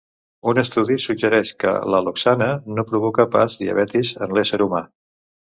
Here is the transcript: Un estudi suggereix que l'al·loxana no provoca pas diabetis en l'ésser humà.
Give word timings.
Un 0.51 0.61
estudi 0.61 0.95
suggereix 1.03 1.51
que 1.63 1.75
l'al·loxana 1.95 2.49
no 2.79 2.87
provoca 2.93 3.29
pas 3.37 3.61
diabetis 3.63 4.15
en 4.29 4.35
l'ésser 4.39 4.63
humà. 4.67 4.85